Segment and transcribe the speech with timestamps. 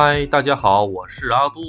[0.00, 1.60] 嗨，大家好，我是阿杜，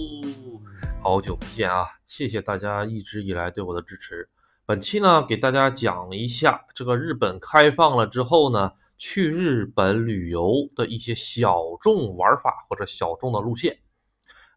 [1.01, 1.87] 好久不见啊！
[2.05, 4.29] 谢谢大家一直以来对我的支持。
[4.67, 13.79] 本期呢，给大家讲一下这个日本开放了之后呢，去日本旅游的一些小众玩法或者小众的路线。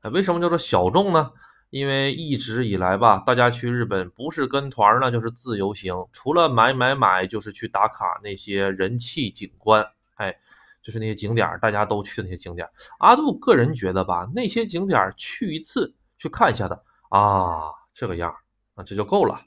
[0.02, 1.30] 哎，为什么叫做小众呢？
[1.70, 9.82] 因为一直以来吧，大家去日本不是跟团呢，就是自由行，除了买买买，就是去打卡那些人气景观。
[10.16, 10.36] 哎。
[10.82, 12.68] 就是那些景点大家都去的那些景点
[12.98, 18.34] 阿杜个人觉得吧，那些景点去一次去看一下的啊，这个样
[18.74, 19.40] 啊，这就够了。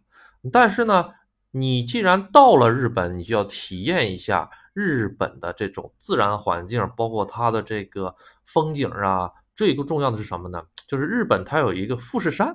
[0.51, 1.11] 但是呢，
[1.51, 9.31] 你既然到了日本，你就要体验一下日本的这种自然环境，包括它的这个风景啊。
[9.55, 10.61] 最重要的是什么呢？
[10.87, 12.53] 就是日本它有一个富士山，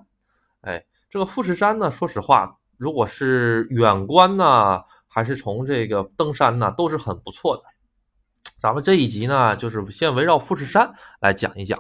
[0.61, 7.63] 哎，这个富士山呢，说实话，如果是远观呢，还是从这个登山呢，都是很不错的。
[8.59, 11.79] 咱们这一集呢，就是先围绕富士山来讲一讲。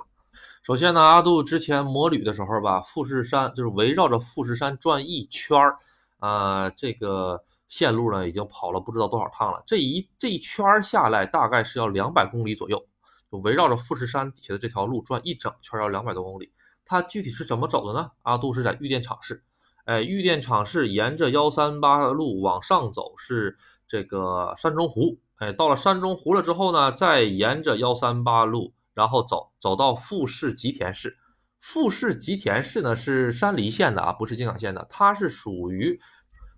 [0.62, 5.77] 首先呢，阿杜之前摩旅的时候吧，富士山就是围绕着富士山转一圈儿，
[6.19, 9.62] 啊，这个线路呢已经跑了不知道多少趟了。
[9.66, 12.83] 这一这一圈儿下来，大概是要两百公里左右，
[13.31, 16.53] 就围绕着富士山底下的这条路转一整圈，要两百多公里。
[16.84, 18.11] 它具体是怎么走的呢？
[18.22, 19.42] 阿杜是在玉电场市，
[19.84, 25.19] 哎，玉电场市沿着幺三八路往上走是这个山中湖。
[25.41, 31.16] 哎，到了山中湖了之后呢，再沿着幺三八路，然后走走到富士吉田市。
[31.60, 35.98] 富士吉田市呢是山梨县的啊，不是京港县的，它是属于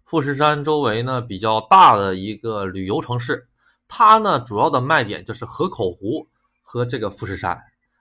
[0.05, 3.47] 富士山周围呢比较大的一个旅游城市。
[3.87, 6.27] 它呢主要的卖点就是河口湖
[6.61, 7.57] 和这个富士山，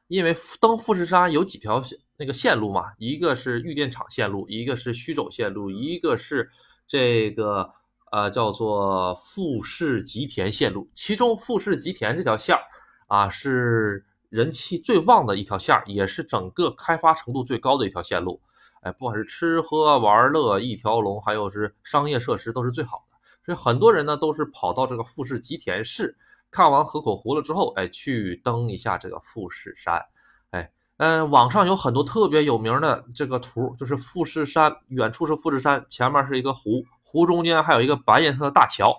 [0.08, 6.50] 因为登富士山有几条线那个线路嘛，一个是御电厂线路，一个是须走线路，一个是
[6.88, 7.72] 这个。
[8.12, 12.62] 呃，叫做富士吉田线路，其中富士吉田这条线儿
[13.08, 18.42] 啊，是人气最旺的一条线儿，也是整个开发程度最高的一条线路。
[18.82, 23.17] 哎，不管是吃喝玩乐一条龙，还有是商业设施都是最好的。
[23.45, 26.14] 所以很多人呢都是跑到这个富士吉田市，
[26.52, 30.04] 看完河口湖了之后，哎，去登一下这个富士山。
[30.49, 36.83] 哎，嗯，网上有很多特别有名的这个图，就是富士山，远处是富士山，前面是一个湖。
[37.11, 38.95] 湖中间还有一个白颜色的大桥，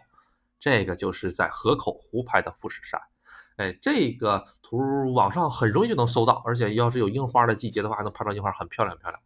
[0.61, 3.01] 这个就是在河口湖拍的富士山。
[3.57, 4.77] 哎，这个图
[5.15, 9.19] 网上很容易就能搜到，而且要是有樱花的季节的话，还能拍到樱花，很漂亮很，漂亮。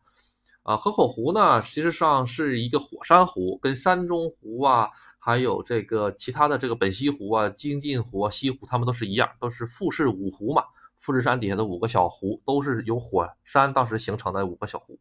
[0.62, 10.62] 啊，河口湖呢，其实上是一个火山湖，跟山中湖啊，还有这个其他的这个本溪湖啊、京津湖啊、西湖，它们都是一样，都是富士五湖嘛。
[11.00, 14.96] 富士山底下的五个小湖，都是由火山当时形成的五个小湖。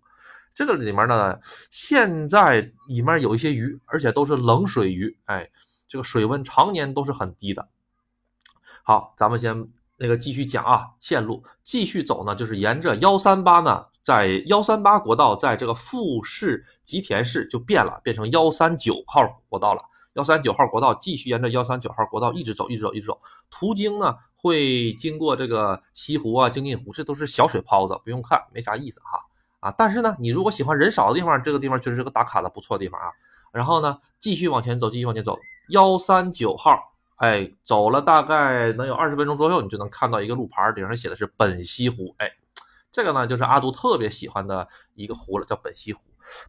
[0.56, 1.38] 这个里面呢，
[1.70, 5.52] 现在里面有一些鱼，而且都是冷水鱼，哎，
[5.86, 7.68] 这个水温常年都是很低的。
[8.82, 9.68] 好，咱们先
[9.98, 19.84] 那个继续讲啊，线路继续走呢，就是沿着幺三八呢，在幺三八国道，在这个富士吉田市就变了，变成幺三九号国道了。
[20.14, 29.20] 幺三九号国道继续沿着幺三九号国道一直走，一直走，一直走，途经呢会经过这个西湖啊、京津湖，这都是小水泡子，不用看，没啥意思哈。
[29.66, 33.08] 啊，但是呢，你如果喜欢人少的地方，这个地方确实是个打卡的不错的地方啊。
[33.52, 35.40] 然后呢，继续往前走，继续往前走，
[35.70, 36.80] 幺三九号，
[37.16, 42.14] 哎，走了大概能有二十分钟左右，你就能看到一个路牌，顶上写的是本溪湖。
[42.20, 42.30] 哎，
[42.92, 46.02] 这个呢就是阿杜特别喜欢的一个湖了，叫本溪湖。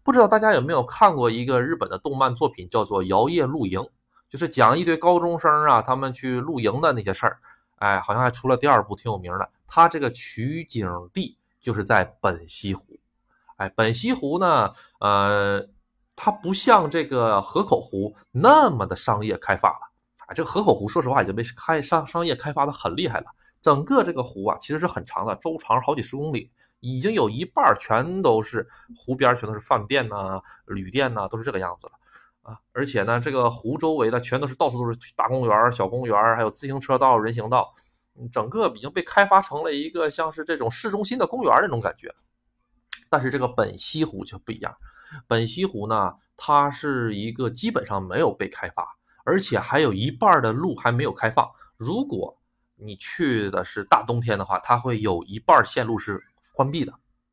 [0.03, 3.81] 不知道大家有没有看过一个日本的动漫作品，叫做《摇曳露营》，
[4.28, 7.38] 就是讲一堆高中生啊，他们去露营的那些事儿。
[7.77, 9.48] 哎，好像还出了第二部，挺有名的。
[9.66, 12.84] 它这个取景地就是在本溪湖。
[13.56, 15.66] 哎，本溪湖呢，呃，
[16.14, 19.80] 它不像这个河口湖那么的商业开发了。
[20.26, 23.26] 啊，这个河口湖说实话已经被开商商业开发的很厉害了。
[23.62, 26.50] 整个这个湖啊，其实是很长的，周长好几十公里，
[26.80, 31.92] 已经有一半全都是湖边，全都是饭店呐、旅店呐，都是这个样子了
[32.42, 32.58] 啊。
[32.72, 37.72] 而且呢，这个湖周围的全都是到处都是大公园、小公园，还有自行车道、人行道，
[38.30, 42.14] 整个已经被开发成了一个像是这种市中心的公园那种感觉。
[43.08, 44.74] 但是这个本溪湖就不一样，
[45.26, 48.86] 本溪湖呢，它是一个基本上没有被开发，
[49.24, 51.48] 而且还有一半的路还没有开放。
[51.76, 52.36] 如果
[52.76, 56.22] 你去的是大冬天的话，它会有一半线路是
[56.53, 56.92] 关闭的。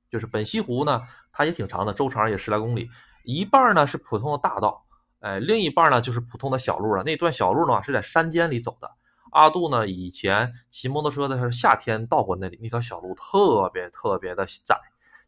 [0.09, 2.87] 就是本溪湖呢，它也挺长的，周长也十来公里，
[3.23, 4.85] 一半呢是普通的大道，
[5.21, 7.03] 哎，另一半呢就是普通的小路了。
[7.03, 8.89] 那段小路呢是在山间里走的。
[9.31, 14.79] 阿杜呢以前骑摩托车的时候，夏天到过那里，那条小路特别特别的窄。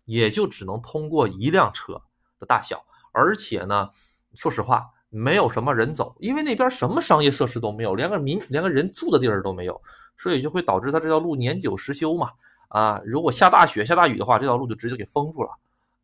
[0.05, 2.01] 也就只能通过一辆车
[2.39, 3.89] 的大小，而且呢，
[4.33, 9.81] 说实话，没有什么人走，因为那边什么商业设施都没有，连个民连个人住的地儿都没有，
[10.17, 12.31] 所以就会导致它这条路年久失修嘛。
[12.69, 15.49] 啊，如果下大雪、下大雨的话，这条路就直接给封住了。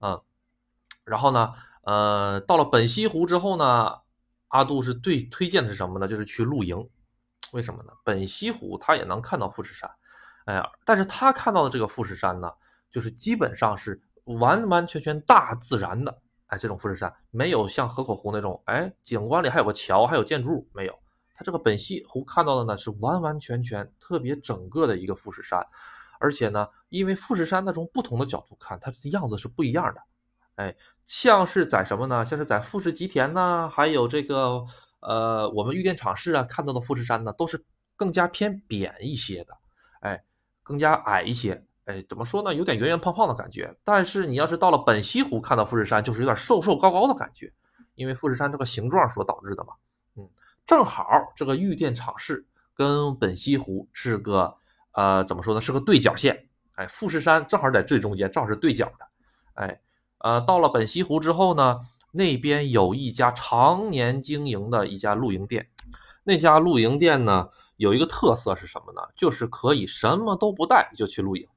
[0.01, 0.21] 嗯，
[1.03, 3.99] 然后呢，呃，到了本溪湖之后呢，
[4.49, 6.07] 阿杜是最推荐的是什么呢？
[6.07, 6.87] 就是去露营。
[7.51, 7.91] 为什么呢？
[8.05, 9.91] 本溪湖他也能看到富士山，
[10.45, 12.49] 哎呀，但是他看到的这个富士山呢，
[12.91, 20.93] 就是基本上是完完全全大自然的，哎，这种富士山没有像河口湖那种，哎，景观里还有个桥，还有建筑，没有。
[21.33, 25.65] 它这个本溪湖看到的呢，是完完全全特别整个的一个富士山。
[26.19, 30.01] 而且呢，因为富士山那从不同的角度看，它的样子是不一样的。
[30.55, 32.23] 哎，像是在什么呢？
[32.23, 34.63] 像是在富士吉田呐，还有这个
[34.99, 37.65] 呃，我们玉电厂市啊看到的富士山呢，都是
[37.95, 39.57] 更加偏扁一些的，
[40.01, 40.23] 哎，
[40.61, 41.65] 更加矮一些。
[41.91, 42.53] 哎，怎么说呢？
[42.55, 43.75] 有点圆圆胖胖的感觉。
[43.83, 47.51] 但是你要是到了本溪湖看到富士山，就是有点瘦瘦高高的感觉，
[47.95, 49.73] 因为富士山这个形状所导致的嘛。
[50.15, 50.29] 嗯，
[50.65, 51.05] 正好
[51.35, 54.55] 这个玉电场市跟本溪湖是个。
[54.93, 55.61] 呃，怎么说呢？
[55.61, 59.07] 是个对角线，哎，富士山正好在最中间，正好是对角的，
[59.53, 59.79] 哎，
[60.17, 61.79] 呃，到了本溪湖之后呢，
[62.11, 65.69] 那边有一家常年经营的一家露营店，
[66.25, 67.47] 那家露营店呢
[67.77, 69.01] 有一个特色是什么呢？
[69.15, 71.47] 就是可以什么都不带就去露营。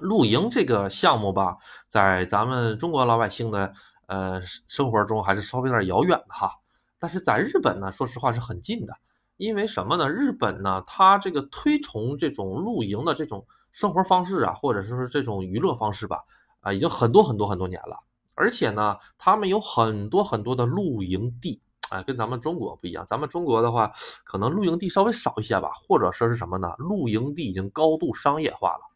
[0.00, 1.56] 露营这个项目吧，
[1.88, 3.72] 在咱们中国老百姓的
[4.06, 6.52] 呃生活中还是稍微有点遥远的哈，
[6.98, 8.92] 但是在日本呢，说实话是很近的。
[9.36, 10.10] 因为什么呢？
[10.10, 16.24] 日本呢，它这个推崇这种露营的这种生活方式啊，或者是说这种娱乐方式吧，
[16.60, 17.96] 啊，已经很多很多很多年了。
[18.34, 23.06] 而且呢，他们有很多很多的露营地，哎，跟咱们中国不一样。
[23.06, 23.92] 咱们中国的话，
[24.24, 26.74] 可能露营地稍微少一些吧，或者说是什么呢？
[26.76, 28.87] 露营地已经高度商业化了。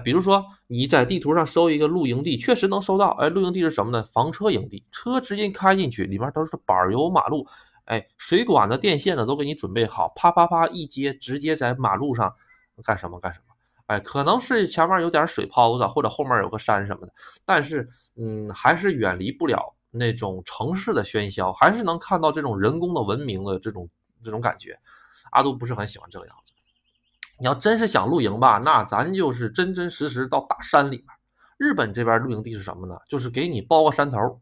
[0.00, 3.10] 比如说你在地图上搜一个露营地，确实能搜到。
[3.20, 4.02] 哎，露营地是什么呢？
[4.04, 7.46] 房车营地，车直接开进去，里面都是柏油马路。
[7.84, 12.34] 哎，水管的电线呢都给你准备好，啪啪啪一接，直接在马路上
[12.84, 13.54] 干什么干什么。
[13.86, 17.12] 哎，可能是前面有点水泡子，或者后面有个山什么的，
[17.44, 23.88] 但是嗯，还是远离不了那种城市的喧嚣，还是能看到这种人工的文明的这种
[24.24, 24.76] 这种感觉。
[25.30, 26.45] 阿杜不是很喜欢这个样子。
[27.38, 31.08] 你要真是想露营吧，那咱就是真真实实到大山里边。
[31.58, 32.98] 日本这边露营地是什么呢？
[33.08, 34.40] 就是给你包个山头。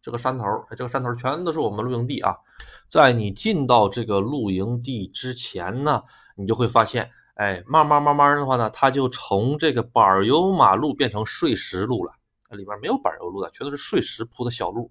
[0.00, 2.34] 这个山头，这个山头全都是我们露营地啊。
[2.88, 6.02] 在你进到这个露营地之前呢，
[6.36, 12.12] 你就会发现，哎，慢慢慢慢的话呢，它就从这个柏油马路变成碎石路了。
[12.50, 14.90] 里边没有柏油路的，全都是碎石铺的小路。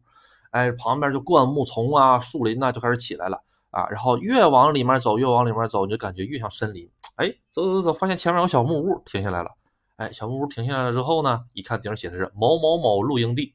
[0.52, 3.42] 哎，旁边就灌木丛啊、树林呐就开始起来了
[3.78, 3.88] 啊。
[3.90, 6.90] 然后越往里面走，越往里面走，你就感觉越像森林。
[7.16, 9.52] 哎，走走走，发现前面有小木屋，停下来了。
[9.98, 13.54] 哎，小木屋停下来了之后呢，一看顶上写的是某某某露营地，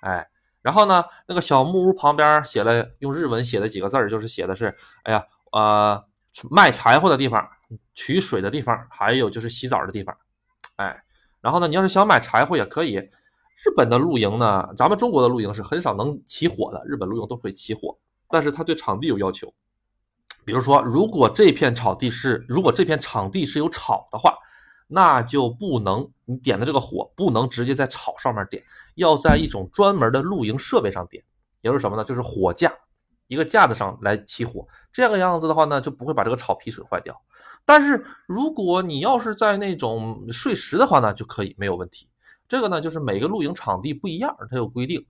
[0.00, 0.26] 哎。
[0.62, 5.22] 然后呢，那个小木屋旁边写了用日文写的几个字儿，就是写的是，哎呀，
[5.52, 6.02] 呃，
[6.50, 7.46] 卖柴火的地方，
[7.94, 10.16] 取水的地方，还有就是洗澡的地方，
[10.76, 10.96] 哎，
[11.42, 12.94] 然后呢，你要是想买柴火也可以。
[12.94, 17.94] 日本的露营呢，咱们中国的露营是很少能起火的，日本露营都会起火，
[18.30, 19.52] 但是他对场地有要求，
[20.44, 24.34] 比如说，如果这片草地是，如果这片场地是有草的话。
[24.86, 28.62] 那就不能，你点的这个火不能直接在草上面点，
[28.96, 31.24] 要在一种专门的露营设备上点，
[31.62, 32.04] 也就是什么呢？
[32.04, 32.70] 就是火架，
[33.26, 34.64] 一个架子上来起火。
[34.92, 37.18] 这个样子的话呢，就不会把这个草皮损坏掉。
[37.64, 42.06] 但是如果你要是在那种碎石的话呢，就可以没有问题。
[42.46, 45.04] 这个呢，就是每个露营场地不一样，它有规定，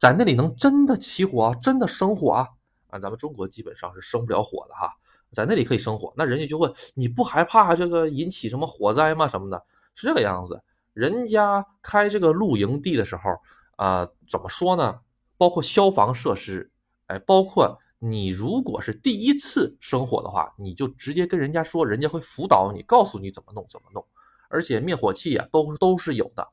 [0.00, 2.48] 在那里能真的起火，真的生火啊？
[2.88, 4.92] 啊，咱们中国基本上是生不了火的哈。
[5.32, 9.28] 在那里可以生火，那人家就问你不害怕这个引起什么火灾吗？
[9.28, 9.62] 什么的，
[9.94, 10.62] 是这个样子。
[10.94, 13.36] 人家开这个露营地的时候，
[13.76, 14.98] 啊，怎么说呢？
[15.36, 16.70] 包括消防设施，
[17.06, 24.04] 哎，包括你如果是第一次生火的话，你就直接跟人家说，人家会辅导你，告诉你怎么弄，怎么弄。
[24.48, 26.48] 而且灭火器啊，都都是有的。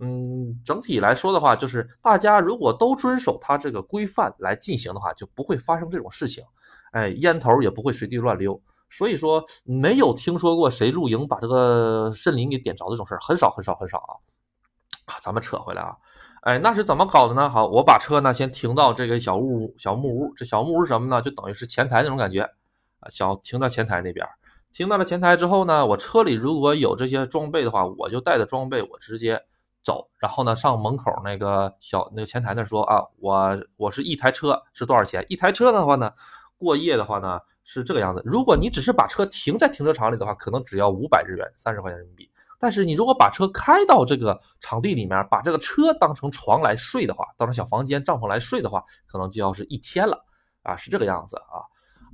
[0.00, 6.44] 嗯，整体来说的话，就是大家如果都遵守它这个规范来进行的话，就不会发生这种事情。
[6.92, 8.60] 哎，烟头也不会随地乱溜，
[8.90, 14.12] 所以说没有听说过谁露营把这个森林给点着这种事儿，很少很少很少啊。
[15.06, 15.96] 啊，咱们扯回来啊，
[16.42, 17.48] 哎，那是怎么搞的呢？
[17.48, 21.20] 好，我把车呢先停到这个小屋小木屋，这小木屋什么呢？
[21.20, 22.40] 就等于是前台那种感觉
[23.00, 24.26] 啊，小停到前台那边，
[24.72, 29.42] 停到了前台之后呢，我车里如果有这些装备的话，我就带着装备我直接
[29.84, 35.24] 走，然后呢上门口那个小那个前台那说啊，我我是一台车是多少钱？
[35.28, 36.10] 一台车的话呢？
[36.56, 42.30] 过夜的话呢是这个样子，如果你只是把车停在停车场里的话，可能只要五百日元，三十块钱人民币。
[42.58, 50.24] 但是你如果把车开到这个场地里面，把这个车当成床来睡的话，当成小房间帐篷来睡的话，可能就要是一千了
[50.62, 51.60] 啊，是这个样子啊。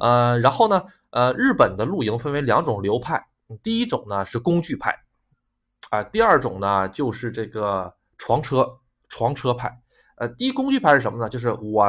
[0.00, 3.24] 呃，然后呢，呃，日本的露营分为两种流派，
[3.62, 4.98] 第一种呢是工具派，
[5.90, 8.78] 啊，第二种呢就是这个床车
[9.08, 9.78] 床车派。
[10.16, 11.28] 呃，低工具派是什么呢？
[11.28, 11.82] 就是我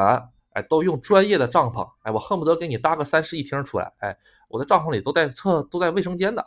[0.53, 4.17] 哎都用专业的帐篷，哎，我恨不得给你搭个三室一厅出来，哎，
[4.47, 6.41] 我的帐篷里都带厕都带卫生间的，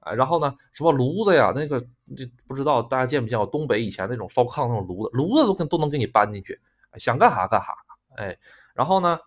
[0.00, 1.80] 啊，然后呢，什么炉子呀，那个
[2.16, 6.60] 这不知道大家见没见过东北以前那种烧炕那种炉子，炉子都跟都能给你搬进去，
[6.98, 7.74] 想干啥干啥，
[8.16, 8.36] 哎，
[8.74, 9.18] 然后呢，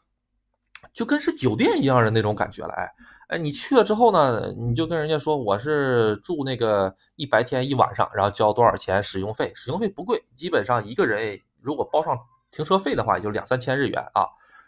[0.94, 2.94] 就跟是酒店一样的那种感觉了，哎。
[3.28, 9.52] 哎，你去了之后呢，你就跟人家说我是住那个一白天一晚上，然后交多少钱使用费？
[9.56, 12.20] 使用费不贵，基本上一个人如果包上
[12.52, 14.28] 停车费的话，也就两三千日元啊。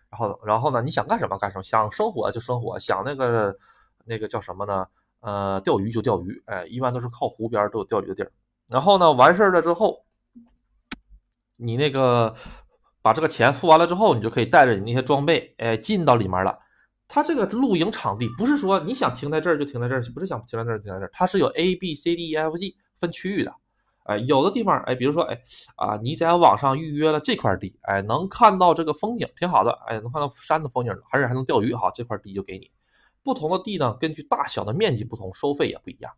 [0.09, 3.55] 然后，然后呢，你想干什么干什么，想生活就生活，想那个
[4.05, 4.87] 那个叫什么呢？
[5.19, 8.31] 呃，钓鱼就钓鱼，哎，一般都是靠湖边都有钓鱼的地儿。
[8.67, 10.05] 然后呢，完事儿了之后，
[11.57, 12.33] 你那个
[13.01, 16.59] 把这个钱付完了之后，你就可以带着你那些装备，哎，进到里面了。
[17.07, 23.53] 它这个露营场地不是说你想停在这儿就停在这儿，不是想停在这儿停在这儿，它是有 A B C D E F G 分区域的。
[24.03, 25.35] 哎，有的地方，哎，比如说，哎，
[25.77, 32.69] 啊，你在网上预约了这块地，哎，能看到这个风景挺好的，哎，能看到山的风景，还是还能钓鱼，好，这块地就给你。
[33.23, 36.11] 不同的地呢，根据大小的面积不同，收费也不一样，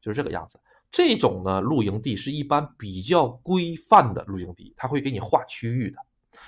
[0.00, 0.58] 就是这个样子。
[0.90, 5.98] 这种呢，露营地是一般比较规范的露营地，它会给你划区域的。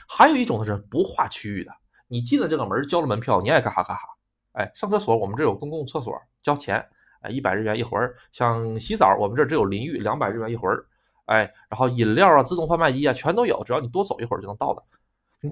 [0.08, 1.72] 还有一种呢是不划区域的。
[2.08, 4.02] 你进了这个门，交了门票，你爱干哈干哈。
[4.52, 6.84] 哎，上厕所我们这有公共厕所，交钱，
[7.20, 8.14] 哎，一百日元一回儿。
[8.32, 10.86] 想洗澡，我们这只有淋浴，两百日元一回儿。
[11.26, 14.82] 哎，然后饮料啊，自动贩卖机啊，全都有，只要你多走一会儿就能到的。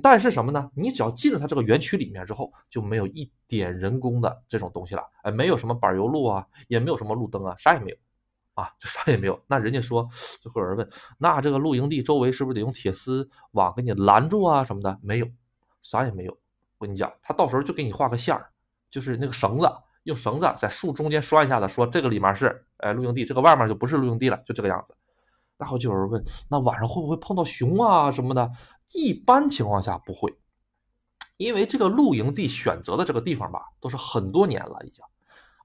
[0.02, 0.70] 但是什么呢？
[0.75, 5.02] 你只要进了它这个园区里面之后，就没有一点人工的这种东西了。
[5.23, 7.96] 哎，没有什么柏油路啊，也没有什么路灯啊，啥也没有
[8.54, 9.38] 啊，就啥也没有。
[9.46, 10.08] 那人家说，
[10.40, 14.99] 就会有人问，那这个露营地周围是不是得用铁丝网给你拦住啊什么的？
[15.02, 15.26] 没有，
[15.82, 16.37] 啥也没有。
[16.85, 18.50] 跟你讲，他到时候就给你画个线儿，
[18.91, 19.67] 就是那个绳子，
[20.03, 24.95] 用绳子在树中间拴一下子，说这个里面是哎露营地，这个外面就不是露营地了，就这个样子。
[25.57, 28.50] 然后就有人问，那晚上会不会碰到熊啊什么的？
[28.93, 30.37] 一般情况下不会，
[31.38, 35.03] 因为这个露营地选择的这个地方吧，都是很多年了已经。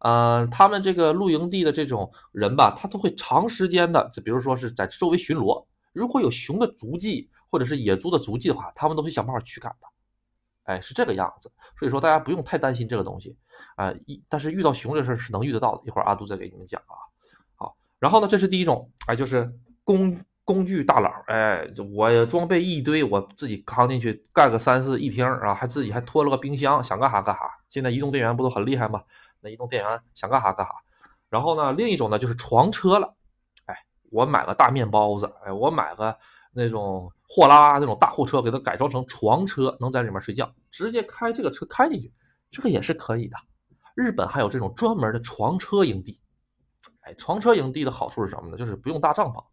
[0.02, 9.88] 呃，他们这个露营地的这种人吧，他都会长时间的，就比如说是在周围巡逻，如果有熊的足迹或者是野猪的足迹的话，他们都会想办法驱赶的。
[10.70, 13.36] 哎，是这个样子，所以说大家不用太担心这个东西
[13.76, 13.92] 啊。
[14.06, 16.94] 一但是遇到熊这事儿是能遇得到的，一会儿阿杜再给你们讲啊。
[17.56, 19.52] 好，然后呢，这是第一种，哎，就是
[19.84, 27.42] 工工具大佬，哎，我装备一堆，我自己扛进去干个三室一厅啊，还自己还拖了个冰箱，想干啥干啥。
[27.68, 29.02] 现在移动电源不都很厉害吗？
[29.42, 30.72] 那移动电源想干啥干啥。
[31.32, 33.16] 然后呢，另一种呢就是床车了，
[33.66, 33.76] 哎，
[34.12, 36.16] 我买个大面包子，哎，我买个。
[36.60, 42.12] 那种货拉那种大货车，给它改装成床车，能在里面睡觉，直接开这个车开进去，
[42.52, 43.38] 这个也是可以的。
[43.96, 46.20] 日本还有这种专门的床车营地。
[47.02, 48.58] 哎，床车营地的好处是什么呢？
[48.58, 49.44] 就是不用搭帐篷。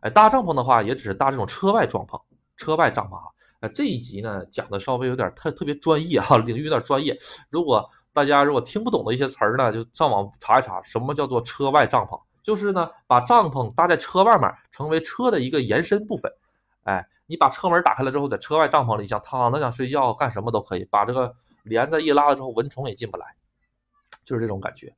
[0.00, 2.20] 哎，搭帐篷的话，也只是搭这种车外帐篷，
[2.56, 3.24] 车外帐篷啊。
[3.60, 7.16] 哎，这一集呢讲的稍微有点特特别专业哈， 领域有点专业。
[7.50, 12.20] 如果大家如果听不懂的一些词儿呢，就上网查一查，什么叫做车外帐篷。
[12.42, 16.32] 就是呢，把帐篷搭在车外面，成为车的一个延伸部分。
[16.90, 20.84] 哎，你把车门打开了之后，在车外帐篷里想躺着想睡觉，干什么都可以。
[20.90, 21.32] 把这个
[21.62, 23.26] 帘子一拉了之后，蚊虫也进不来，
[24.24, 24.92] 就是这种感觉。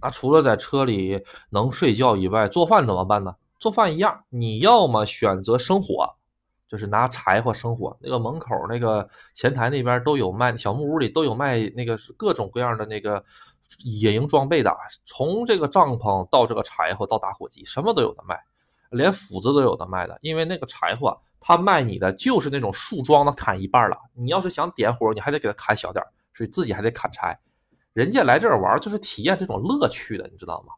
[0.00, 3.34] 那除了在车里能睡觉以外，做饭怎么办呢？
[3.58, 6.08] 做饭一样，你要么选择生火，
[6.66, 7.94] 就是拿柴火生火。
[8.00, 13.22] 那个门口那个前台那边都有卖，小木屋里都有卖那个各种各样的那个。
[13.84, 18.34] 野营装备的，从这个帐篷到这个柴火到打火机，什么都有的卖，
[18.90, 20.18] 连斧子都有的卖的。
[20.22, 23.96] 因为那个柴火，他卖你的就是那种树桩的，砍一半了。
[24.14, 26.04] 你要是想点火，你还得给他砍小点
[26.34, 27.38] 所以自己还得砍柴。
[27.92, 30.72] 人家来这儿玩就是体验这种乐趣的，你知道吗？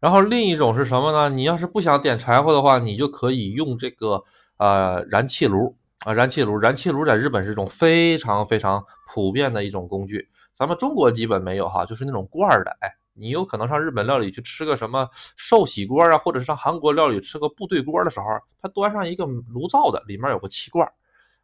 [0.00, 1.28] 然后另一种是什么呢？
[1.28, 4.22] 你要是不想点柴火的话，你就可以用这个
[4.58, 10.28] 呃燃气炉啊，燃气炉，燃气炉在日本是一种非常非常普遍的一种工具。
[10.54, 12.76] 咱们中国基本没有哈，就是那种罐儿的。
[12.80, 18.26] 哎，你有可能上日本料理去吃个什么寿喜锅啊，或者上韩国料理吃个部队锅的时候，
[18.60, 20.86] 他端上一个炉灶的，里面有个气罐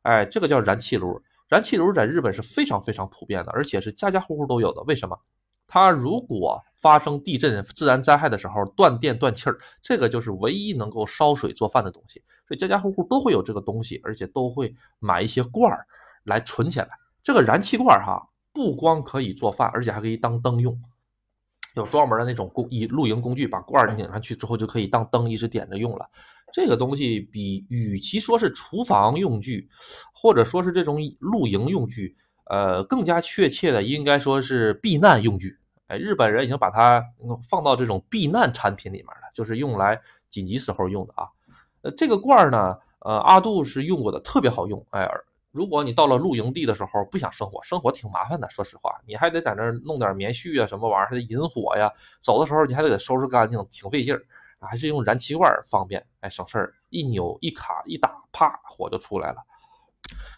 [0.03, 1.21] 哎，这个叫燃气炉。
[1.49, 4.83] 燃气炉在日本是非常非常普遍的，而且是家家户户都有的。
[4.83, 5.19] 为什么？
[5.67, 12.23] 它如果发生地震、自然灾害的时候断电断气儿，这个就是唯一能够烧水做饭的东西。
[12.47, 15.87] 所以家家户户都会有这个东西，而且都会买一些罐儿
[16.25, 16.89] 来存起来。
[17.23, 18.27] 这个燃气罐儿哈。
[18.53, 20.77] 不光可以做饭，而且还可以当灯用。
[21.75, 26.09] 有专门的那种工以露营工具，把罐儿拧上去之后，就可以当灯一直点着用了。
[26.53, 29.69] 这个东西比与其说是厨房用具，
[30.13, 35.57] 或者说是这种露营用具，呃，更加确切的应该说是避难用具。
[35.87, 37.05] 哎，日本人已经把它
[37.49, 41.29] 放到这种避难产品里面了，就是用来紧急时候用的啊。
[41.83, 44.85] 呃，这个罐儿呢，呃，阿杜是用过的，特别好用。
[44.91, 45.09] 哎，
[45.51, 51.91] 如果你到了露营地的时候不想生火，生火挺麻烦的，说实话，你还得在那儿弄点棉絮啊，什么玩意儿，还得引火呀。
[52.21, 54.23] 走的时候你还得收拾干净，挺费劲儿。
[54.63, 59.39] 还是用燃气罐方便，哎，省事儿，一扭一卡一打，啪，火就出来了。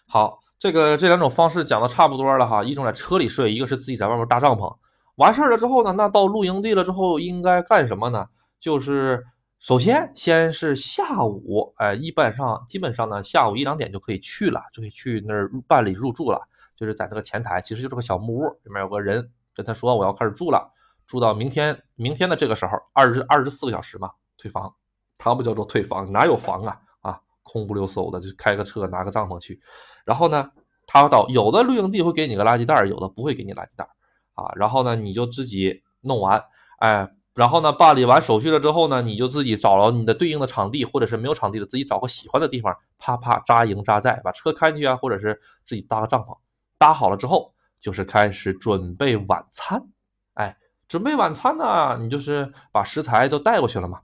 [0.07, 4.73] 好，这个这两种方式讲的差不多了哈，一种在车里睡，一个是自己在外面搭帐篷。
[5.15, 8.25] 完事儿了之后呢，那到露营地了之后应该干什么呢？
[8.61, 9.25] 就是
[9.63, 16.49] 首先先是下午，哎，一般上基本上呢下午一两点就可以去了，就可以去那儿办理入住了。
[16.75, 20.69] 就是在那个前台，其实就是个小木屋，里面有个人跟他说我要开始住了，
[21.07, 24.75] 住到明天明天的这个时候，二十二十四个小时嘛，退房，
[25.17, 29.61] 他不叫做退房，哪有房啊啊，空不溜嗖的就开个车拿个帐篷去，
[30.03, 30.51] 然后呢，
[30.85, 33.87] 他到有的露营地会给你个垃圾袋，有的不会给你垃圾袋。
[34.33, 36.43] 啊，然后呢，你就自己弄完，
[36.79, 46.37] 哎，然后呢，办理完手续了之后呢，你就自己找了你的对应的场地，或者是没有场地的，自己找个喜欢的地方，啪啪扎营扎寨，把车开进去啊，或者是自己搭个帐篷，
[46.77, 49.83] 搭好了之后，就是开始准备晚餐，
[50.35, 50.55] 哎，
[50.87, 54.01] 准备晚餐呢，你就是把食材都带过去了嘛，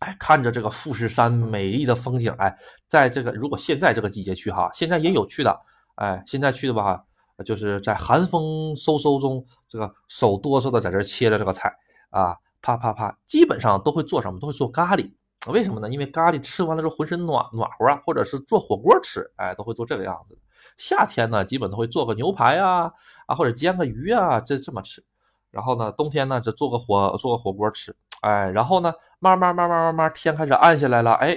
[0.00, 2.54] 哎，看着这个富士山美丽的风景，哎，
[2.86, 5.58] 在这个如果现在这个季节去哈，现在也有去的，
[5.94, 7.02] 哎，现在去的吧。
[7.44, 11.74] 就是在寒风嗖嗖中，这个手哆嗦的在这切着这个菜
[12.12, 14.38] 啊，啪啪啪，基本上都会做什么？
[14.38, 15.10] 都会做咖喱。
[15.48, 15.90] 为什么呢？
[15.90, 20.38] 因为咖喱吃完了之后浑身暖暖和啊，或者是做火锅吃，哎，都会做这个样子。
[20.76, 22.92] 夏天呢，基本都会做个牛排啊，
[23.26, 25.04] 啊或者煎个鱼啊，这这么吃。
[25.50, 31.36] 然后呢，冬天呢，就做个火做个火锅吃，哎，然后呢，慢慢慢慢慢慢天开始暗下来了，哎。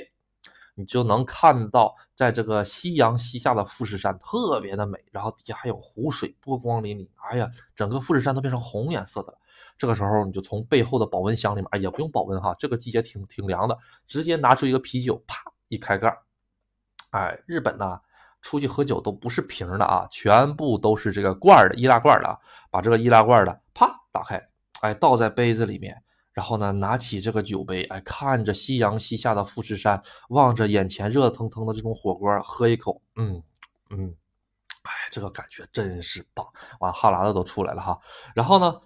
[0.77, 9.37] 你就能看到，在这个夕阳西下的富士山特别的美，然后底下还有湖水波光粼粼，哎呀，整个富士山都变成红颜色的了。
[9.77, 16.17] 这个时候，你就从背后的保温箱里面，哎，也不用保温哈，这个季节挺挺凉的，直接拿出一个啤酒，啪一开盖，
[17.11, 17.99] 哎，日本呢，
[18.41, 22.39] 出去喝酒都不是瓶的啊，全部都是这个罐的易拉罐的啊，
[22.69, 24.41] 把这个易拉罐的啪打开，
[24.81, 26.01] 哎，倒在杯子里面。
[26.33, 33.41] 然后呢，拿起这个酒杯，哎，看着夕阳西下的富士山，望着眼前热腾腾的这种火锅，喝一口，嗯
[33.89, 34.13] 嗯，
[34.81, 36.45] 哎，这个感觉真是棒，
[36.81, 37.97] 完哈喇子都出来了哈。
[38.33, 38.81] 然后呢，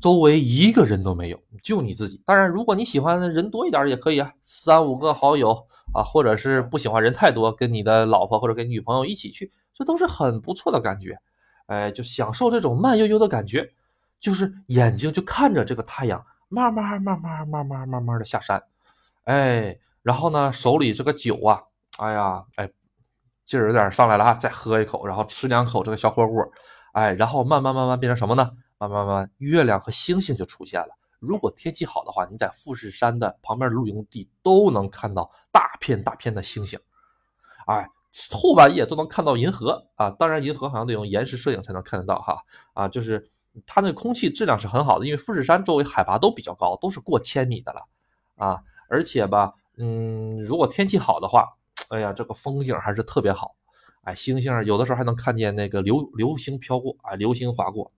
[0.00, 2.22] 周围一个人都没有，就你自己。
[2.24, 11.18] 当然，如果你喜欢人多一点也可以啊，三五个好友啊，或者是不喜欢人太多，跟你的老婆或者跟女朋友一起去，这都是很不错的感觉。
[11.66, 13.72] 哎，就享受这种慢悠悠的感觉，
[14.20, 16.24] 就是眼睛就看着这个太阳。
[16.50, 18.62] 慢慢慢慢慢慢慢慢的下山，
[19.24, 21.62] 哎，然后呢，手里这个酒啊，
[21.98, 22.70] 哎呀，哎，
[23.44, 26.50] 劲儿有点上来了啊，再喝一口，然后吃两口这个小火锅，
[26.92, 28.50] 哎，然后慢慢慢慢变成什么呢？
[28.78, 30.88] 慢慢慢，月亮和星星就出现了。
[31.18, 36.78] 如果天气好的话，你在富士山的旁边露营地都能看到大片大片的星星，
[37.66, 37.88] 哎，
[38.30, 40.10] 后半夜都能看到银河啊。
[40.10, 43.30] 当然，银河好像得用延时摄影才能看得到哈，啊，就是。
[43.66, 47.80] 它那空气质量是很好的，因为富士山周围海拔都比较高，都是过千米的了
[48.36, 48.62] 啊。
[48.88, 51.44] 而且吧，嗯，如果天气好的话，
[51.88, 53.56] 哎呀，这个风景还是特别好。
[54.02, 57.90] 哎，星星有的时候还能看见那个流流星飘过，啊，流星划过，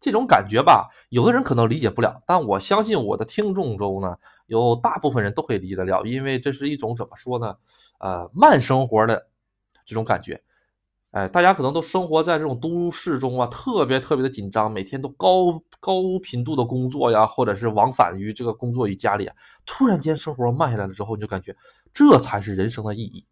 [0.00, 7.56] 这种感觉吧，有的人可能理解不了，但我相信我的听众中呢，有大部分人都可以理解得了，因为这是一种怎么说呢，
[7.98, 9.26] 呃，慢生活的
[9.84, 10.40] 这种感觉。
[11.10, 19.34] 哎，大家可能都生活在这种都市中啊，特别特别的紧张，每天都高高频度的工作呀，或者是往返于这个工作与家里啊。
[19.64, 21.56] 突然间生活慢下来了之后，你就感觉
[21.94, 23.24] 这才是人生的意义。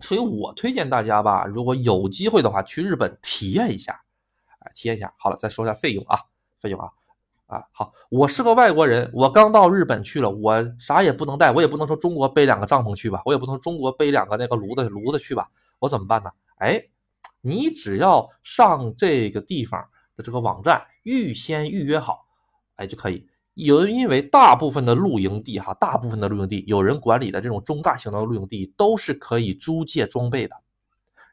[0.00, 4.00] 所以我推荐大家吧，如果有机会的话，去日本体验一下，
[4.74, 5.12] 体验一下。
[5.16, 6.18] 好了，再说一下费用啊，
[6.60, 6.90] 费用啊，
[7.46, 16.30] 啊，好，我是个外国人，我刚到日本去了，我啥也不能带，我也不能从中国背两个帐篷去吧，我也不能中国背两个那个炉子炉子去吧，我怎么办呢？
[16.58, 16.82] 哎，
[17.40, 19.80] 你只要上这个地方
[20.16, 22.26] 的这个网站，预先预约好，
[22.76, 23.28] 哎就可以。
[23.54, 30.54] 有因为大部分的露营地哈，大部分的露营地有人管理的这种中大型的露营地都是可以租借装备的。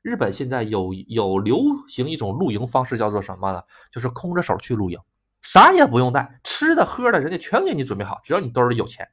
[0.05, 3.59] 日本现在有有流行一种露营方式，叫做什么呢？
[3.91, 4.99] 就是空着手去露营，
[5.41, 9.07] 啥也不用带，吃的喝的，人家全给你准备好，只要你兜里有钱。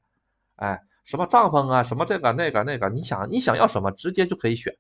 [0.57, 4.71] 哎，什么帐篷啊，什么这个那个那个，你想你想要什么，直接就可以选。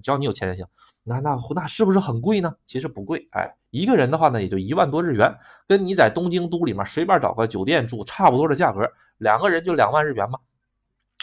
[0.00, 0.64] 只要你有钱就行，
[1.02, 2.54] 那那那是不是很贵呢？
[2.64, 10.38] 其实不贵，哎，一个人的话呢，也就一万多日元，跟你在东京都里面随便找个酒店住差不多的价格，两个人就两万日元嘛，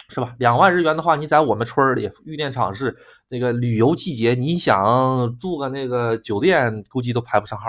[0.08, 0.34] 是吧？
[0.38, 2.96] 两万日元的话，你在我们村里玉电厂是
[3.28, 7.66] 那个旅游季节，你想住个那个酒店，估计都排不上号，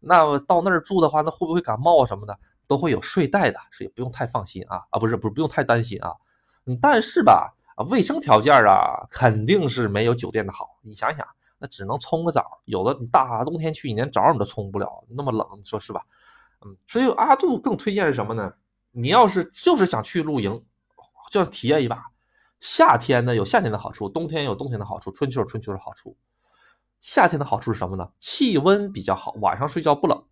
[0.00, 2.38] 那到那儿住的话，那会不会感冒啊什么的？
[2.68, 6.12] 都会有睡袋的，所以不用太放心啊啊，不是不是不用太担心啊。
[6.64, 10.78] 嗯，但是吧，啊，卫生条件啊，肯定是没有酒店的好。
[10.82, 11.26] 你想想，
[11.58, 16.02] 那只能冲个澡，有的你大冬天去，你连澡你都冲不了，那么冷，你说是吧？
[16.64, 18.52] 嗯，所以阿杜更推荐是什么呢？
[18.92, 20.62] 你要是就是想去露营，
[21.32, 22.04] 就要体验一把。
[22.60, 26.14] 夏天呢有夏天的好处，冬天有冬天的好处，春秋有春秋的好处。
[27.00, 28.06] 夏天的好处是什么呢？
[28.18, 30.22] 气温比较好，晚上睡觉不冷。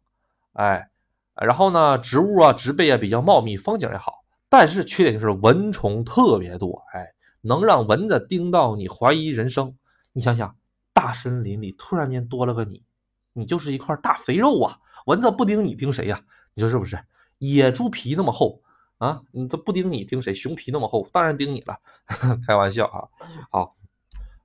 [0.53, 0.91] 哎，
[1.35, 4.23] 然后呢，植物啊、植被啊比较茂密，风景也好。
[4.51, 7.07] 但是缺点就是蚊虫特别多，哎，
[7.41, 9.75] 能让蚊子叮到你怀疑人生。
[10.13, 10.55] 你想想，
[10.93, 12.85] 大森林里突然间多了个你，
[13.33, 14.77] 你就是一块大肥肉啊！
[15.07, 16.21] 蚊子不叮你，叮谁呀？
[16.53, 16.99] 你说是不是？
[17.39, 18.61] 野猪皮那么厚。
[19.01, 20.35] 啊，你这不叮你叮谁？
[20.35, 21.75] 熊皮那么厚，当然叮你了。
[22.47, 23.09] 开玩笑啊，
[23.51, 23.75] 好，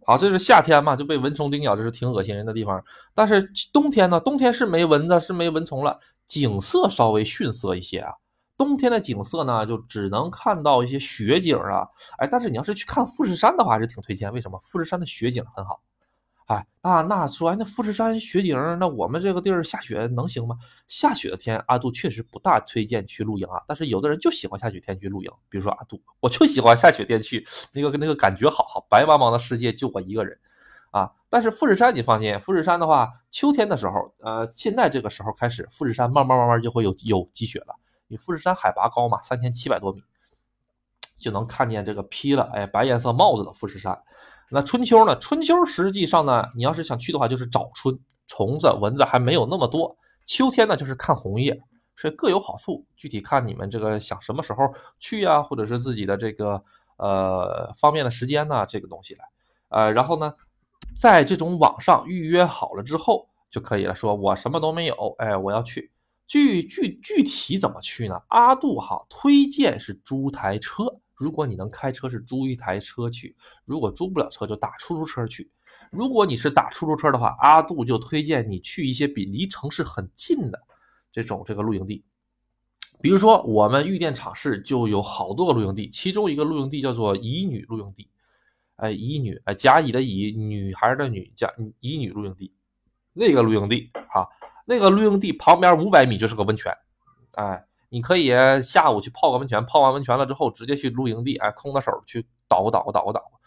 [0.06, 2.82] 好，这是夏天嘛，就被蚊虫叮咬，这是挺恶心人的地方。
[3.14, 4.18] 但是冬天呢？
[4.18, 8.14] 冬天是没蚊子，是没蚊虫了，景色稍微逊色一些啊。
[8.58, 11.86] 冬天的景色呢，就只能看到一些雪景啊。
[12.18, 14.32] 哎，但是你要是去看富士山的话，还是挺推荐。
[14.32, 14.58] 为什么？
[14.64, 15.82] 富士山的雪景很好。
[16.46, 20.56] 哎啊，那说那富士山雪景，那我们这个地儿下雪能行吗？
[20.88, 23.60] 下雪的天，阿杜确实不大推荐去露营啊。
[23.68, 30.38] 但是有的人就喜欢下雪天去露营，比如说阿杜，我就喜欢下雪天去，那个那个感觉好好，白茫茫的世界就我一个人
[30.92, 31.12] 啊。
[31.30, 37.76] 但是富士山你放心，富士山的话，秋天的时候，呃，现在这个时候开始，富士山慢慢慢慢就会有有积雪了。
[38.08, 40.04] 你富士山海拔高嘛，三千七百多米，
[41.18, 44.00] 就能看见这个披了哎白颜色帽子的富士山。
[44.52, 45.18] 那春秋呢？
[45.18, 49.96] 春秋实际上呢，你要是想去的话，就是早春，虫子蚊子还没有那么多。
[50.26, 51.60] 秋天呢，就是看红叶，
[51.98, 52.86] 所以各有好处。
[52.96, 56.64] 具体看你们这个想什么时候去呀，或者是自己的这个
[56.98, 59.26] 呃方便的时间呢，这个东西来。
[59.70, 60.34] 呃，然后呢，
[60.96, 63.96] 在这种网上预约好了之后就可以了。
[63.96, 65.92] 说我什么都没有，哎，我要去。
[66.28, 68.22] 具具具体怎么去呢？
[68.30, 70.86] 阿杜哈推荐是租台车。
[71.16, 75.50] 如果你能开车，是租一台车去；如果租不了车，就打出租车去。
[75.92, 80.62] 如果你是打出租车的话，阿杜就推荐你去一些比离城市很近的
[81.12, 82.04] 这种这个露营地。
[83.02, 88.10] 比如说，我们玉电厂市就有好多个露营地，其中一个露营地叫做乙女露营地。
[88.76, 91.50] 哎，乙女，哎，甲乙的乙，女孩的女，甲
[91.80, 92.54] 乙女露营地。
[93.14, 94.28] 那个露营地啊，
[94.66, 96.76] 那个露营地旁边五百米就是个温泉，
[97.36, 97.66] 哎。
[97.96, 98.30] 你可以
[98.62, 103.38] 下午去泡个温泉，泡完温泉了之后，直接去露营地，哎，空着手去捣鼓捣鼓捣鼓捣鼓，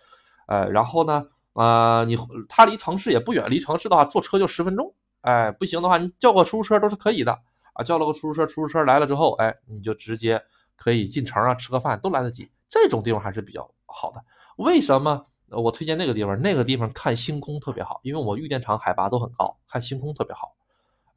[0.47, 2.17] 呃，然后呢，呃，你
[2.49, 7.39] 它离城市也不远，离城市的话坐车就十分钟，哎，不行的话你叫个出租车都是可以的
[7.75, 10.43] 啊，叫了个出租车，出租车来了之后，哎，你就直接
[10.77, 14.25] 可以进城啊，吃个饭都来得及，这种地方还是比较好的。
[14.57, 16.41] 为什么我推荐那个地方？
[16.41, 20.55] 那个地方看星空特别好，因为我玉电厂海拔都很高，看星空特别好。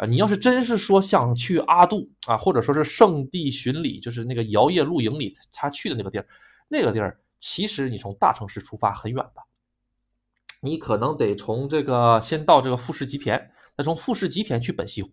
[0.02, 6.26] 啊，你要是真是说想去阿杜啊，或者说是圣地巡礼，就是那个摇曳露营里他去的那个地儿，
[6.68, 9.44] 那个地儿其实你从大城市出发很远的，
[10.60, 15.12] 你可能得从这个先到这个富士吉田，再从富士吉田去本溪湖，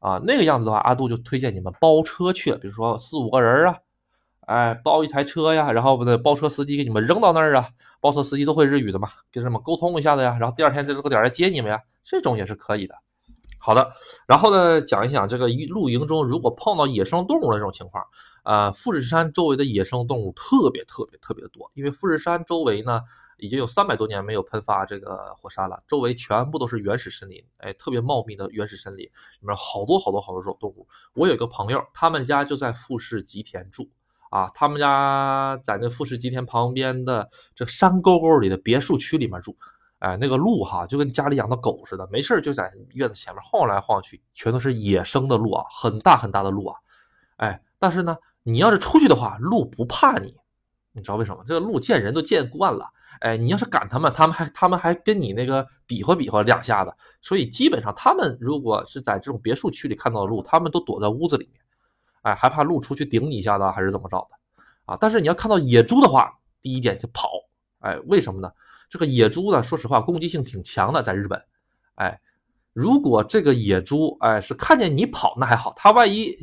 [0.00, 3.78] 啊，那个样子的话，阿杜就推荐你们包车去，比如说四五个人啊，
[4.42, 7.70] 哎，包一台车呀，然后不对，包车司机给你们扔到那儿啊，
[8.02, 12.94] 包车司机都会日语的嘛，跟他们沟通一下子呀，然后第二天在这个点来接你们呀，这种也是可以的。
[13.62, 13.92] 好的，
[14.26, 18.02] 然后呢，讲一讲这个露营中如果碰到野生动物的这种情况，
[18.42, 23.02] 呃，富士山周围的野生动物特别特别特别的多，因为富士山周围呢
[23.36, 30.88] 已经有三百多年没有喷发这个火山了，周围全部都是原始森林，哎，特别茂密的原始森林，里面好多好多好多种动物。
[31.12, 33.90] 我有一个朋友，他们家就在富士吉田住，
[34.30, 39.54] 啊，他们家在那富士吉田旁边的这山沟沟里的别墅区里面住。
[40.00, 46.76] 哎，那个鹿哈就跟家里养的狗似的，没事就在院子前面晃来晃去，全都是野生的鹿啊，很大很大的鹿啊。
[47.36, 50.34] 哎，但是呢，你要是出去的话，鹿不怕你，
[50.92, 51.44] 你知道为什么？
[51.46, 52.90] 这个鹿见人都见惯了。
[53.20, 56.90] 哎，你要是赶他们，他们还他们还跟你那个比划比划两下子。
[57.20, 61.60] 所以基本上他们如果是在这种别墅区里看到鹿，他们都躲在屋子里面，
[62.22, 64.96] 哎，还怕鹿出去顶你一下子还是怎么着的啊？
[64.98, 66.32] 但是你要看到野猪的话，
[66.62, 67.28] 第一点就跑。
[67.80, 68.50] 哎，为什么呢？
[68.90, 71.40] 这个野猪呢，说实话，攻击性挺强的，在日本，
[71.94, 72.20] 哎，
[72.72, 76.36] 如果这个野猪，哎，是看见你跑，那还好，它万一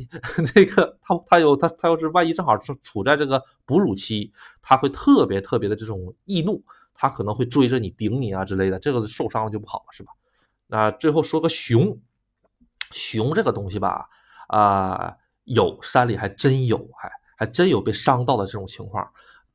[0.54, 4.32] 那个，它它有它它要是万一正好是处在这个哺乳期，
[4.62, 10.10] 它会特别特别的这种易怒，它可能会追着你顶你啊之类的，这个受伤了就不好了，是吧？
[10.66, 12.00] 那最后说个熊，
[12.92, 14.08] 熊这个东西吧，
[14.48, 19.06] 啊，有山里还真有，还还真有被伤到的这种情况。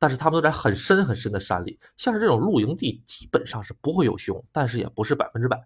[0.04, 5.58] 但是他们都在很深很深的山里，像是这种露营地，基本上是不会有熊，但是也不是百分之百。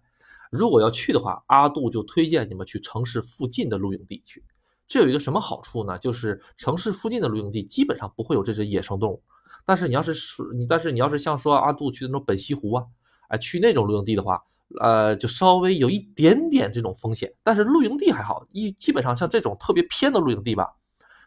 [0.52, 4.40] 如果要去的话，阿杜就推荐你们去城市附近的露营地去。
[4.86, 5.98] 这有一个什么好处呢？
[5.98, 9.20] 就是城市附近的露营地基本上不会有这些野生动物。
[9.66, 10.14] 但是你要是
[10.54, 12.84] 你，但是你要是像说阿杜去那种本溪湖啊，
[13.30, 14.40] 哎，去那种露营地的话，
[14.80, 17.28] 呃，就稍微有一点点这种风险。
[17.42, 20.72] 但是露营地还好，一基本上像这种特别偏的露营地吧，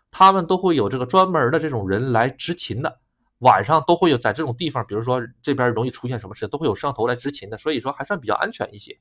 [0.09, 3.00] 他们都会有这个专门的这种人来执勤的。
[3.41, 8.97] 晚上都会有在这种地方，比如说这边容易出现什么事，都会有摄像头来执勤的，所以说还算比较安全一些。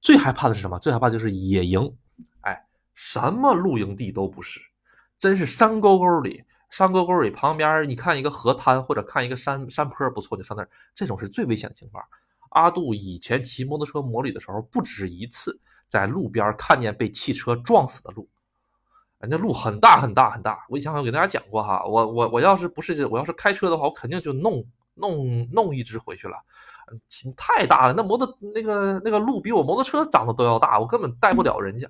[0.00, 0.78] 最害怕的是什么？
[0.78, 1.96] 最害怕就是野营，
[2.40, 4.60] 哎，什么露营地都不是，
[5.18, 12.04] 真是山沟沟里，山沟沟里旁边你看一个河滩或者看一个山山坡不错，就上那儿，这种是最危险的情况。
[12.50, 18.10] 阿杜以前骑摩托车摩旅的时候，不止一次在路边看见被汽车撞死的
[19.20, 19.28] 鹿。
[19.28, 26.36] 那路很大很大很大，我以前好像给大家讲过哈，我我我要是不是我要是开车的话，我肯定就弄弄弄一只回去了，
[27.36, 31.86] 太大了，那摩托那个那个路比我摩托车长得都要大，我根本带不了人家，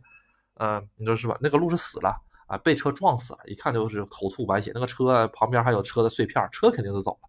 [0.59, 1.37] 嗯，你说是吧？
[1.40, 2.14] 那个路是死了
[2.47, 7.29] 啊，被车撞死了，一看就是口吐白血，那个车旁边还有车的碎片，车肯定是走了，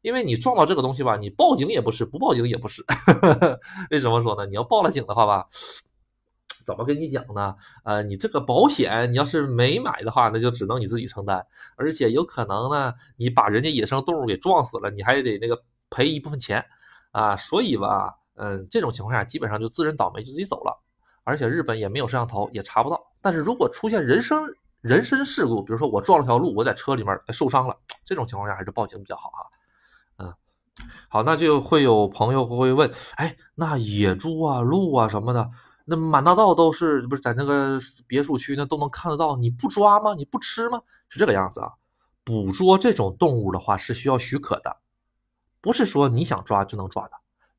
[0.00, 2.82] 因为你撞到这个东西吧，你报警也不是，不报警也不是，
[3.92, 4.46] 为什么说呢？
[4.46, 5.46] 你要报了警的话吧。
[6.66, 7.54] 怎么跟你讲呢？
[7.84, 16.64] 呃，你这个保险，你要是没买的话，那就只能你自己承担，而且有可能呢，你把人家野生动物给撞死了，你还得那个赔一部分钱
[17.12, 17.36] 啊。
[17.36, 20.82] 所以吧，嗯，这种情况下基本上就自认倒霉就自己走了，
[21.22, 22.98] 而且日本也没有摄像头，也查不到。
[23.20, 24.38] 但是如果出现人身
[24.80, 27.76] 人身事故，比如说我撞了条路，我在车里面受伤了，
[28.06, 29.46] 这种情况下还是报警比较好哈。
[30.16, 30.34] 嗯，
[31.08, 35.50] 好，那就会有朋友会问，哎，那野猪啊、鹿啊什么的。
[35.86, 39.36] 那满大道都是不是在那个别墅区那都能看得到？
[39.36, 40.14] 你不抓吗？
[40.14, 40.80] 你不吃吗？
[41.10, 41.70] 是这个样子啊。
[42.24, 44.74] 捕捉这种动物的话是需要许可的，
[45.60, 47.10] 不是说你想抓就能抓的。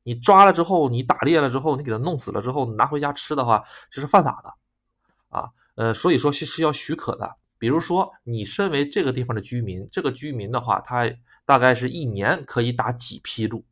[0.02, 5.48] 你抓了之后，你打猎了之后，你给它弄死了之后拿回家吃的话，这是犯法的啊。
[5.76, 7.36] 呃，所以说是是要许可的。
[7.58, 11.08] 比如说你身为这个地方的居民，这个居民的话，他
[11.44, 13.64] 大概是一年可以打几批鹿，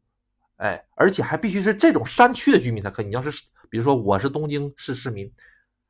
[0.59, 3.07] 哎，而且还必须是这种山区的居民才可以。
[3.07, 3.33] 你要是。
[3.75, 5.29] 比如说我是东京市市民，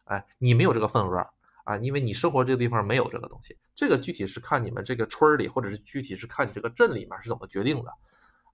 [0.04, 1.18] 哎，你没有这个份额
[1.64, 3.58] 啊，因为你生活这个地方没有这个东西。
[3.74, 7.92] 这个具体是看你们这个村里，或者是具体是看你这个镇里面是怎么决定的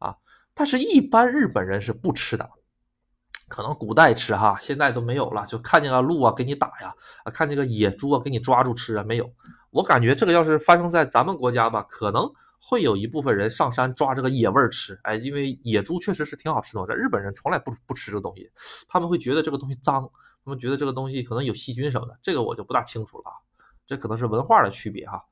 [0.00, 0.16] 啊。
[0.52, 2.50] 但是，一般日本人是不吃的，
[3.46, 5.46] 可能古代吃哈，现在都没有了。
[5.46, 9.32] 就看见个鹿啊，给你打呀，啊，看见个野猪啊，给你抓住吃啊，没有。
[9.70, 12.28] 我感觉这个要是发生在咱们国家吧，可能。
[12.62, 16.86] 会有一部分人上山抓这个野味儿吃，哎，因为野猪确实是挺好吃的。
[16.86, 18.48] 在日本人从来不不吃这个东西，
[18.86, 20.08] 他们会觉得这个东西脏，
[20.44, 23.32] 他们觉得这个东西可能有细菌什么的，这个我就不大清楚了啊。
[23.86, 25.24] 这可能是文化的区别哈。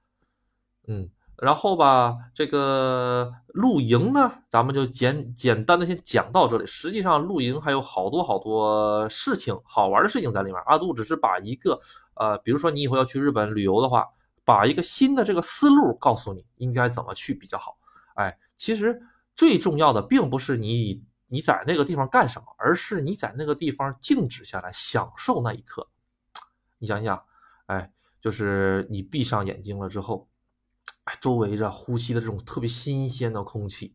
[0.89, 6.67] 嗯，然后吧，这个露营呢，咱们就简简单的先讲到这里。
[6.67, 10.61] 实际上露营还有好多好多事情，好玩的事情在里面。
[10.67, 11.79] 阿杜只是把一个，
[12.15, 14.05] 呃，比如说你以后要去日本旅游的话。
[14.49, 17.77] 把一个新的这个思路告诉你应该怎么去比较好，
[18.15, 18.99] 哎，其实
[19.35, 25.87] 最重要的并不是你你在那个地方干什么，而是你在那个地方静止下来享受那一刻。
[26.79, 27.23] 你想想，
[27.67, 30.27] 哎，就是你闭上眼睛了之后，
[31.05, 33.95] 哎，周围着呼吸的这种特别新鲜的空气，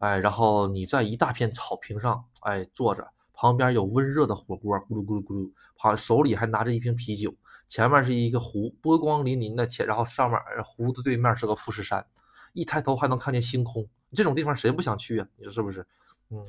[0.00, 7.34] 哎，然后你在一大片草坪上，哎，坐着，旁边有温热的火锅，咕噜咕噜咕噜，旁手里还拿着一瓶啤酒。
[7.68, 12.06] 前面是一个湖，波光粼粼的，前然后上面湖的对面是个富士山，
[12.52, 13.86] 一抬头还能看见星空。
[14.12, 15.26] 这种地方谁不想去啊？
[15.36, 15.86] 你说是不是？
[16.30, 16.42] 嗯，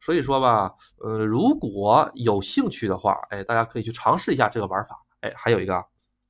[0.00, 5.00] 所以说吧，呃，如果有兴趣的话，哎，大家可以去尝试一下这个玩法。
[5.20, 5.84] 哎，还有一个，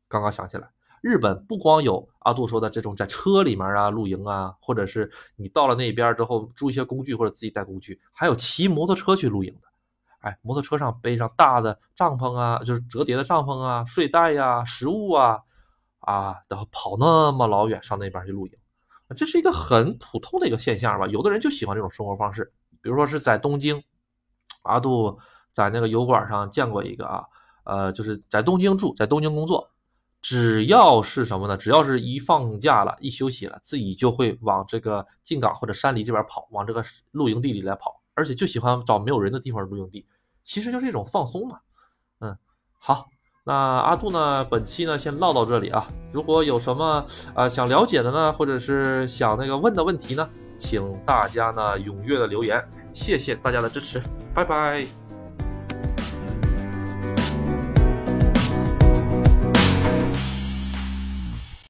[0.09, 9.69] 刚刚想起来，日本不光有阿杜说的这种在车里面啊露营啊，或者是你到了那边之后租一些工具或者自己带工具，还有骑摩托车去露营的。
[10.21, 15.39] 哎，摩托车上背上大的帐篷啊，就是折叠的帐篷啊、睡袋呀、食物啊，
[16.01, 18.53] 啊，然后跑那么老远上那边去露营，
[19.17, 21.07] 这是一个很普通的一个现象吧？
[21.07, 22.53] 有的人就喜欢这种生活方式，
[22.83, 23.83] 比如说是在东京，
[24.63, 25.19] 阿杜
[25.53, 27.25] 在那个油管上见过一个啊，
[27.65, 29.71] 呃，就是在东京住，在东京工作，
[30.21, 31.57] 只要是什么呢？
[31.57, 37.98] 只要是一放假了，一休息了，自己就会往这个静冈或者山梨这边跑，往这个露营地里来跑。
[38.19, 40.05] 而且就喜欢找没有人的地方露营地，
[40.43, 41.61] 其实就是一种放松嘛。
[42.19, 42.37] 嗯，
[42.77, 43.07] 好，
[43.45, 45.87] 那阿杜呢，本期呢先唠到这里啊。
[46.13, 50.29] 如果有什么呃想了解的呢，或者是想那个问的问题呢，
[50.59, 52.61] 请大家呢踊跃的留言。
[52.93, 54.03] 谢谢大家的支持，
[54.35, 55.08] 拜拜。